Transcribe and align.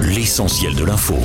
L'essentiel 0.00 0.76
de 0.76 0.84
l'info. 0.84 1.16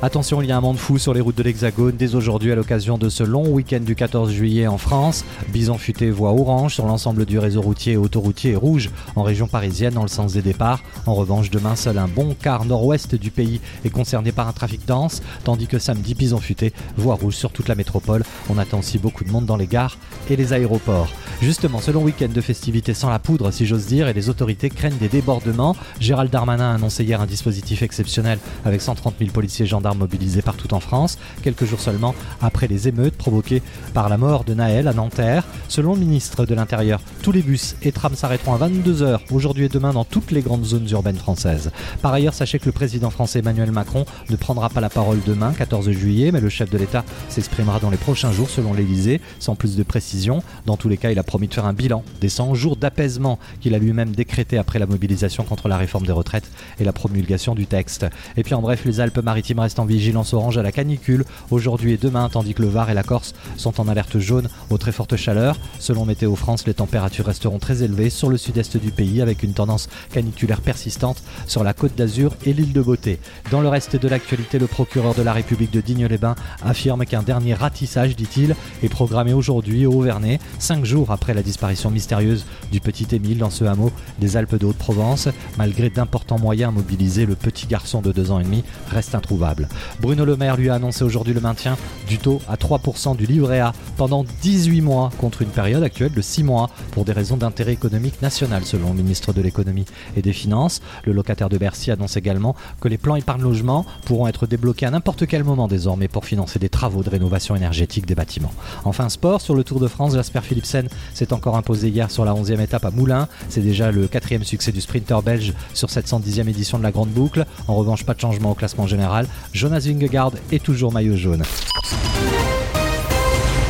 Attention, 0.00 0.40
il 0.40 0.48
y 0.48 0.52
a 0.52 0.56
un 0.56 0.60
monde 0.60 0.78
fou 0.78 0.96
sur 0.96 1.12
les 1.12 1.20
routes 1.20 1.36
de 1.36 1.42
l'Hexagone 1.42 1.96
dès 1.96 2.14
aujourd'hui 2.14 2.52
à 2.52 2.54
l'occasion 2.54 2.98
de 2.98 3.08
ce 3.08 3.24
long 3.24 3.48
week-end 3.48 3.80
du 3.80 3.96
14 3.96 4.30
juillet 4.30 4.68
en 4.68 4.78
France. 4.78 5.24
Bison 5.48 5.76
futé 5.76 6.08
voie 6.08 6.30
orange 6.30 6.74
sur 6.74 6.86
l'ensemble 6.86 7.26
du 7.26 7.40
réseau 7.40 7.60
routier 7.60 7.94
et 7.94 7.96
autoroutier 7.96 8.54
rouge 8.54 8.90
en 9.16 9.24
région 9.24 9.48
parisienne 9.48 9.94
dans 9.94 10.02
le 10.02 10.08
sens 10.08 10.32
des 10.32 10.40
départs. 10.40 10.80
En 11.04 11.14
revanche, 11.14 11.50
demain, 11.50 11.74
seul 11.74 11.98
un 11.98 12.06
bon 12.06 12.36
quart 12.40 12.64
nord-ouest 12.64 13.16
du 13.16 13.32
pays 13.32 13.60
est 13.84 13.90
concerné 13.90 14.30
par 14.30 14.46
un 14.46 14.52
trafic 14.52 14.86
dense, 14.86 15.22
tandis 15.42 15.66
que 15.66 15.80
samedi, 15.80 16.14
bison 16.14 16.38
futé 16.38 16.72
voie 16.96 17.16
rouge 17.16 17.34
sur 17.34 17.50
toute 17.50 17.66
la 17.66 17.74
métropole. 17.74 18.22
On 18.48 18.56
attend 18.56 18.78
aussi 18.78 18.98
beaucoup 18.98 19.24
de 19.24 19.30
monde 19.30 19.46
dans 19.46 19.56
les 19.56 19.66
gares 19.66 19.98
et 20.30 20.36
les 20.36 20.52
aéroports. 20.52 21.10
Justement, 21.42 21.80
ce 21.80 21.90
long 21.90 22.02
week-end 22.02 22.28
de 22.28 22.40
festivités 22.42 22.92
sans 22.92 23.08
la 23.08 23.18
poudre, 23.18 23.50
si 23.50 23.64
j'ose 23.64 23.86
dire, 23.86 24.08
et 24.08 24.12
les 24.12 24.28
autorités 24.28 24.68
craignent 24.68 24.98
des 24.98 25.08
débordements. 25.08 25.74
Gérald 25.98 26.30
Darmanin 26.30 26.72
a 26.72 26.74
annoncé 26.74 27.02
hier 27.02 27.18
un 27.22 27.26
dispositif 27.26 27.80
exceptionnel 27.82 28.38
avec 28.66 28.82
130 28.82 29.14
000 29.18 29.30
policiers 29.30 29.64
gendarmes 29.64 29.96
mobilisés 29.96 30.42
partout 30.42 30.74
en 30.74 30.80
France, 30.80 31.16
quelques 31.42 31.64
jours 31.64 31.80
seulement 31.80 32.14
après 32.42 32.68
les 32.68 32.88
émeutes 32.88 33.16
provoquées 33.16 33.62
par 33.94 34.10
la 34.10 34.18
mort 34.18 34.44
de 34.44 34.52
Naël 34.52 34.86
à 34.86 34.92
Nanterre. 34.92 35.44
Selon 35.68 35.94
le 35.94 36.00
ministre 36.00 36.44
de 36.44 36.54
l'Intérieur, 36.54 37.00
tous 37.22 37.32
les 37.32 37.40
bus 37.40 37.74
et 37.80 37.90
trams 37.90 38.14
s'arrêteront 38.14 38.52
à 38.52 38.68
22h 38.68 39.20
aujourd'hui 39.30 39.64
et 39.64 39.70
demain 39.70 39.94
dans 39.94 40.04
toutes 40.04 40.32
les 40.32 40.42
grandes 40.42 40.66
zones 40.66 40.90
urbaines 40.90 41.16
françaises. 41.16 41.70
Par 42.02 42.12
ailleurs, 42.12 42.34
sachez 42.34 42.58
que 42.58 42.66
le 42.66 42.72
président 42.72 43.08
français 43.08 43.38
Emmanuel 43.38 43.72
Macron 43.72 44.04
ne 44.28 44.36
prendra 44.36 44.68
pas 44.68 44.82
la 44.82 44.90
parole 44.90 45.20
demain, 45.26 45.54
14 45.54 45.90
juillet, 45.90 46.32
mais 46.32 46.40
le 46.40 46.50
chef 46.50 46.68
de 46.68 46.76
l'État 46.76 47.02
s'exprimera 47.30 47.80
dans 47.80 47.88
les 47.88 47.96
prochains 47.96 48.30
jours 48.30 48.50
selon 48.50 48.74
l'Élysée, 48.74 49.22
sans 49.38 49.54
plus 49.54 49.76
de 49.76 49.82
précision. 49.82 50.42
Dans 50.66 50.76
tous 50.76 50.90
les 50.90 50.98
cas, 50.98 51.10
il 51.10 51.18
a 51.18 51.29
promis 51.30 51.46
de 51.46 51.54
faire 51.54 51.66
un 51.66 51.72
bilan 51.72 52.02
des 52.20 52.28
100 52.28 52.54
jours 52.54 52.74
d'apaisement 52.74 53.38
qu'il 53.60 53.76
a 53.76 53.78
lui-même 53.78 54.10
décrété 54.10 54.58
après 54.58 54.80
la 54.80 54.86
mobilisation 54.86 55.44
contre 55.44 55.68
la 55.68 55.76
réforme 55.76 56.04
des 56.04 56.10
retraites 56.10 56.50
et 56.80 56.84
la 56.84 56.92
promulgation 56.92 57.54
du 57.54 57.68
texte. 57.68 58.04
Et 58.36 58.42
puis 58.42 58.54
en 58.54 58.60
bref, 58.60 58.84
les 58.84 58.98
Alpes-Maritimes 58.98 59.60
restent 59.60 59.78
en 59.78 59.84
vigilance 59.84 60.34
orange 60.34 60.58
à 60.58 60.64
la 60.64 60.72
canicule 60.72 61.24
aujourd'hui 61.52 61.92
et 61.92 61.98
demain, 61.98 62.28
tandis 62.28 62.52
que 62.52 62.62
le 62.62 62.68
Var 62.68 62.90
et 62.90 62.94
la 62.94 63.04
Corse 63.04 63.32
sont 63.56 63.80
en 63.80 63.86
alerte 63.86 64.18
jaune 64.18 64.48
aux 64.70 64.78
très 64.78 64.90
fortes 64.90 65.14
chaleurs. 65.14 65.56
Selon 65.78 66.04
Météo 66.04 66.34
France, 66.34 66.66
les 66.66 66.74
températures 66.74 67.26
resteront 67.26 67.60
très 67.60 67.84
élevées 67.84 68.10
sur 68.10 68.28
le 68.28 68.36
sud-est 68.36 68.76
du 68.76 68.90
pays 68.90 69.22
avec 69.22 69.44
une 69.44 69.52
tendance 69.52 69.88
caniculaire 70.12 70.62
persistante 70.62 71.22
sur 71.46 71.62
la 71.62 71.74
côte 71.74 71.94
d'Azur 71.94 72.34
et 72.44 72.52
l'île 72.52 72.72
de 72.72 72.82
Beauté. 72.82 73.20
Dans 73.52 73.60
le 73.60 73.68
reste 73.68 73.94
de 73.94 74.08
l'actualité, 74.08 74.58
le 74.58 74.66
procureur 74.66 75.14
de 75.14 75.22
la 75.22 75.32
République 75.32 75.70
de 75.70 75.80
Digne-les-Bains 75.80 76.34
affirme 76.64 77.06
qu'un 77.06 77.22
dernier 77.22 77.54
ratissage, 77.54 78.16
dit-il, 78.16 78.56
est 78.82 78.88
programmé 78.88 79.32
aujourd'hui 79.32 79.86
au 79.86 79.92
Auvernais, 79.92 80.40
cinq 80.58 80.84
jours 80.84 81.12
après 81.12 81.19
la 81.28 81.42
disparition 81.42 81.90
mystérieuse 81.90 82.44
du 82.72 82.80
petit 82.80 83.06
Émile 83.14 83.38
dans 83.38 83.50
ce 83.50 83.64
hameau 83.64 83.92
des 84.18 84.36
Alpes 84.36 84.56
de 84.56 84.66
Haute-Provence. 84.66 85.28
Malgré 85.58 85.90
d'importants 85.90 86.38
moyens 86.38 86.72
mobilisés, 86.72 87.26
le 87.26 87.34
petit 87.34 87.66
garçon 87.66 88.00
de 88.00 88.12
deux 88.12 88.30
ans 88.30 88.40
et 88.40 88.44
demi 88.44 88.64
reste 88.88 89.14
introuvable. 89.14 89.68
Bruno 90.00 90.24
Le 90.24 90.36
Maire 90.36 90.56
lui 90.56 90.70
a 90.70 90.74
annoncé 90.74 91.04
aujourd'hui 91.04 91.34
le 91.34 91.40
maintien 91.40 91.76
du 92.08 92.18
taux 92.18 92.40
à 92.48 92.56
3% 92.56 93.16
du 93.16 93.26
livret 93.26 93.60
A 93.60 93.72
pendant 93.96 94.24
18 94.42 94.80
mois 94.80 95.10
contre 95.18 95.42
une 95.42 95.48
période 95.48 95.82
actuelle 95.82 96.12
de 96.12 96.20
6 96.20 96.42
mois 96.42 96.70
pour 96.92 97.04
des 97.04 97.12
raisons 97.12 97.36
d'intérêt 97.36 97.72
économique 97.72 98.20
national 98.22 98.64
selon 98.64 98.88
le 98.90 98.96
ministre 98.96 99.32
de 99.32 99.42
l'économie 99.42 99.86
et 100.16 100.22
des 100.22 100.32
finances. 100.32 100.80
Le 101.04 101.12
locataire 101.12 101.48
de 101.48 101.58
Bercy 101.58 101.90
annonce 101.90 102.16
également 102.16 102.56
que 102.80 102.88
les 102.88 102.98
plans 102.98 103.16
épargne 103.16 103.42
logement 103.42 103.86
pourront 104.04 104.26
être 104.26 104.46
débloqués 104.46 104.86
à 104.86 104.90
n'importe 104.90 105.26
quel 105.26 105.44
moment 105.44 105.68
désormais 105.68 106.08
pour 106.08 106.24
financer 106.24 106.58
des 106.58 106.68
travaux 106.68 107.02
de 107.02 107.10
rénovation 107.10 107.54
énergétique 107.56 108.06
des 108.06 108.14
bâtiments. 108.14 108.52
Enfin 108.84 109.08
sport, 109.08 109.40
sur 109.40 109.54
le 109.54 109.64
Tour 109.64 109.80
de 109.80 109.88
France, 109.88 110.14
Jasper 110.14 110.40
Philipsen 110.42 110.88
s'est 111.14 111.32
encore 111.32 111.56
imposé 111.56 111.88
hier 111.88 112.10
sur 112.10 112.24
la 112.24 112.32
11e 112.32 112.60
étape 112.60 112.84
à 112.84 112.90
Moulins. 112.90 113.28
C'est 113.48 113.60
déjà 113.60 113.90
le 113.90 114.08
quatrième 114.08 114.44
succès 114.44 114.72
du 114.72 114.80
sprinter 114.80 115.22
belge 115.22 115.52
sur 115.74 115.90
cette 115.90 116.08
110e 116.08 116.48
édition 116.48 116.78
de 116.78 116.82
la 116.82 116.90
Grande 116.90 117.10
Boucle. 117.10 117.46
En 117.68 117.74
revanche, 117.74 118.04
pas 118.04 118.14
de 118.14 118.20
changement 118.20 118.52
au 118.52 118.54
classement 118.54 118.86
général. 118.86 119.26
Jonas 119.52 119.80
Vingegaard 119.80 120.32
est 120.52 120.62
toujours 120.62 120.92
maillot 120.92 121.16
jaune. 121.16 121.42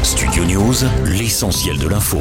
Studio 0.03 0.45
News, 0.45 0.75
l'essentiel 1.07 1.79
de 1.79 1.89
l'info. 1.89 2.19